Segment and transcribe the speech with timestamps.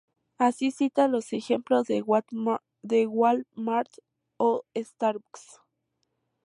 [0.39, 3.91] Así cita los ejemplos de Wal-Mart
[4.37, 5.59] o Starbucks.